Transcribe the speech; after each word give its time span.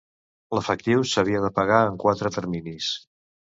L'efectiu 0.59 1.03
s'havia 1.11 1.43
de 1.45 1.53
pagar 1.59 1.83
en 1.91 2.01
quatre 2.07 2.35
terminis. 2.41 2.91